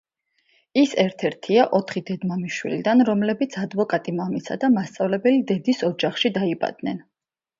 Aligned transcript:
ის 0.83 0.93
ერთ-ერთია 1.01 1.65
ოთხი 1.79 2.01
დედმამიშვილიდან, 2.07 3.03
რომლებიც 3.11 3.57
ადვოკატი 3.63 4.13
მამისა 4.21 4.59
და 4.63 4.69
მასწავლებელი 4.79 5.43
დედის 5.53 5.85
ოჯახში 5.91 6.33
დაიბადნენ. 6.39 6.99